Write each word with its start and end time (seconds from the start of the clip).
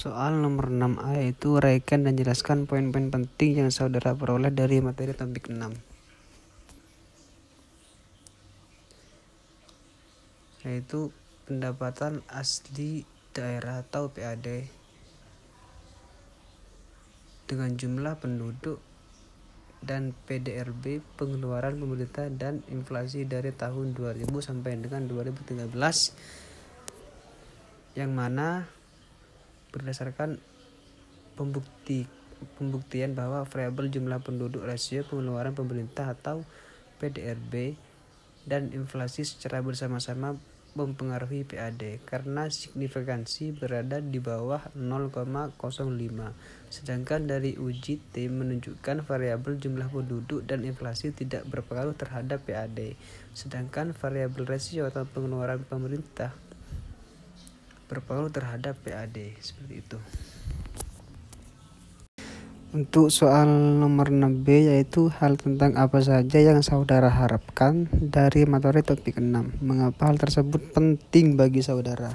Soal 0.00 0.40
nomor 0.40 0.72
6A 0.72 1.20
yaitu 1.20 1.60
uraikan 1.60 2.08
dan 2.08 2.16
jelaskan 2.16 2.64
poin-poin 2.64 3.12
penting 3.12 3.60
yang 3.60 3.68
saudara 3.68 4.16
peroleh 4.16 4.48
dari 4.48 4.80
materi 4.80 5.12
topik 5.12 5.52
6. 5.52 5.60
Yaitu 10.64 11.12
pendapatan 11.44 12.24
asli 12.32 13.04
daerah 13.36 13.84
atau 13.84 14.08
PAD 14.08 14.72
dengan 17.44 17.76
jumlah 17.76 18.16
penduduk 18.24 18.80
dan 19.84 20.16
PDRB 20.24 21.04
pengeluaran 21.20 21.76
pemerintah 21.76 22.32
dan 22.32 22.64
inflasi 22.72 23.28
dari 23.28 23.52
tahun 23.52 23.92
2000 23.92 24.32
sampai 24.32 24.80
dengan 24.80 25.04
2013 25.12 25.68
yang 28.00 28.16
mana 28.16 28.79
berdasarkan 29.70 30.38
pembukti 31.38 32.06
pembuktian 32.56 33.12
bahwa 33.12 33.44
variabel 33.44 33.92
jumlah 33.92 34.20
penduduk 34.24 34.64
rasio 34.64 35.04
pengeluaran 35.04 35.52
pemerintah 35.52 36.08
atau 36.12 36.44
PDRB 37.00 37.76
dan 38.48 38.72
inflasi 38.72 39.28
secara 39.28 39.60
bersama-sama 39.60 40.40
mempengaruhi 40.78 41.42
PAD 41.42 41.98
karena 42.06 42.46
signifikansi 42.46 43.50
berada 43.50 43.98
di 43.98 44.22
bawah 44.22 44.70
0,05 44.78 45.58
sedangkan 46.70 47.26
dari 47.26 47.58
uji 47.58 47.98
T 47.98 48.30
menunjukkan 48.30 49.02
variabel 49.02 49.58
jumlah 49.58 49.90
penduduk 49.90 50.46
dan 50.46 50.62
inflasi 50.62 51.10
tidak 51.10 51.42
berpengaruh 51.50 51.98
terhadap 51.98 52.46
PAD 52.46 52.94
sedangkan 53.34 53.90
variabel 53.98 54.46
rasio 54.46 54.86
atau 54.86 55.02
pengeluaran 55.10 55.66
pemerintah 55.66 56.30
berpengaruh 57.90 58.30
terhadap 58.30 58.78
PAD 58.86 59.34
seperti 59.42 59.74
itu. 59.82 59.98
Untuk 62.70 63.10
soal 63.10 63.50
nomor 63.82 64.14
6B 64.14 64.70
yaitu 64.70 65.10
hal 65.10 65.34
tentang 65.34 65.74
apa 65.74 65.98
saja 65.98 66.38
yang 66.38 66.62
saudara 66.62 67.10
harapkan 67.10 67.90
dari 67.90 68.46
materi 68.46 68.86
topik 68.86 69.18
6. 69.18 69.58
Mengapa 69.58 70.06
hal 70.06 70.22
tersebut 70.22 70.70
penting 70.70 71.34
bagi 71.34 71.66
saudara? 71.66 72.14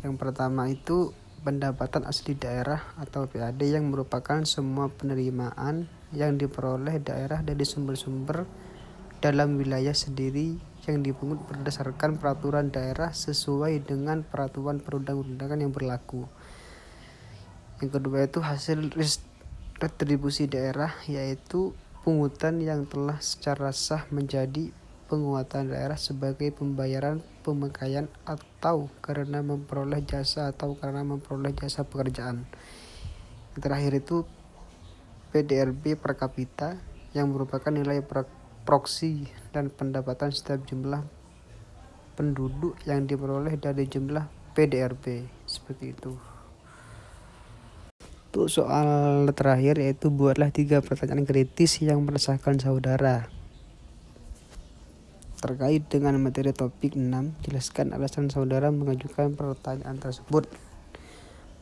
Yang 0.00 0.16
pertama 0.16 0.72
itu 0.72 1.12
pendapatan 1.44 2.08
asli 2.08 2.40
daerah 2.40 2.96
atau 2.96 3.28
PAD 3.28 3.60
yang 3.68 3.92
merupakan 3.92 4.40
semua 4.48 4.88
penerimaan 4.88 5.92
yang 6.16 6.40
diperoleh 6.40 6.96
daerah 6.96 7.44
dari 7.44 7.68
sumber-sumber 7.68 8.48
dalam 9.20 9.60
wilayah 9.60 9.92
sendiri 9.92 10.56
yang 10.86 11.02
dipungut 11.02 11.42
berdasarkan 11.50 12.16
peraturan 12.16 12.70
daerah 12.70 13.10
sesuai 13.10 13.82
dengan 13.82 14.22
peraturan 14.22 14.78
perundang-undangan 14.78 15.58
yang 15.58 15.74
berlaku. 15.74 16.30
Yang 17.82 17.90
kedua 18.00 18.18
itu 18.24 18.38
hasil 18.40 18.78
retribusi 19.76 20.48
daerah 20.48 20.96
yaitu 21.04 21.76
pungutan 22.06 22.62
yang 22.62 22.86
telah 22.86 23.18
secara 23.18 23.74
sah 23.74 24.06
menjadi 24.14 24.70
penguatan 25.06 25.70
daerah 25.70 25.98
sebagai 25.98 26.50
pembayaran 26.50 27.22
pemakaian 27.46 28.10
atau 28.26 28.90
karena 29.02 29.42
memperoleh 29.42 30.02
jasa 30.02 30.50
atau 30.50 30.74
karena 30.74 31.06
memperoleh 31.06 31.54
jasa 31.54 31.86
pekerjaan. 31.86 32.46
Yang 33.54 33.60
terakhir 33.62 33.92
itu 33.98 34.16
PDRB 35.30 36.00
per 36.00 36.18
kapita 36.18 36.78
yang 37.14 37.30
merupakan 37.30 37.70
nilai 37.70 38.02
proksi 38.66 39.30
dan 39.56 39.72
pendapatan 39.72 40.28
setiap 40.28 40.68
jumlah 40.68 41.00
penduduk 42.12 42.76
yang 42.84 43.08
diperoleh 43.08 43.56
dari 43.56 43.88
jumlah 43.88 44.52
PDRB 44.52 45.24
seperti 45.48 45.96
itu. 45.96 46.12
Untuk 48.36 48.52
soal 48.52 49.24
terakhir 49.32 49.80
yaitu 49.80 50.12
buatlah 50.12 50.52
tiga 50.52 50.84
pertanyaan 50.84 51.24
kritis 51.24 51.80
yang 51.80 52.04
meresahkan 52.04 52.60
saudara. 52.60 53.32
Terkait 55.40 55.88
dengan 55.88 56.20
materi 56.20 56.52
topik 56.52 57.00
6, 57.00 57.08
jelaskan 57.48 57.96
alasan 57.96 58.28
saudara 58.28 58.68
mengajukan 58.68 59.32
pertanyaan 59.32 59.96
tersebut. 59.96 60.44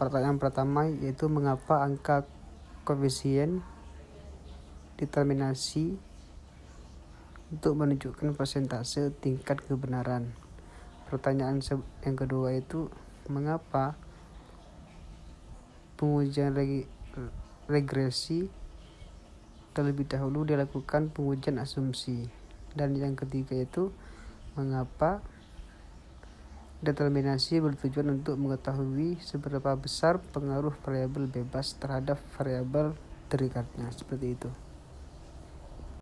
Pertanyaan 0.03 0.43
pertama 0.43 0.91
yaitu 0.91 1.31
mengapa 1.31 1.87
angka 1.87 2.27
koefisien 2.83 3.63
determinasi 4.99 5.95
untuk 7.55 7.79
menunjukkan 7.79 8.35
persentase 8.35 9.15
tingkat 9.23 9.63
kebenaran. 9.63 10.35
Pertanyaan 11.07 11.63
yang 12.03 12.17
kedua 12.19 12.59
itu 12.59 12.91
mengapa 13.31 13.95
pengujian 15.95 16.51
regresi 17.71 18.51
terlebih 19.71 20.11
dahulu 20.11 20.43
dilakukan 20.43 21.15
pengujian 21.15 21.63
asumsi? 21.63 22.27
Dan 22.75 22.99
yang 22.99 23.15
ketiga 23.15 23.55
itu 23.55 23.95
mengapa 24.59 25.23
determinasi 26.83 27.63
bertujuan 27.63 28.19
untuk 28.19 28.35
mengetahui 28.35 29.23
seberapa 29.23 29.79
besar 29.79 30.19
pengaruh 30.35 30.75
variabel 30.83 31.31
bebas 31.31 31.79
terhadap 31.79 32.19
variabel 32.35 32.99
terikatnya 33.33 33.89
seperti 33.89 34.37
itu 34.37 34.51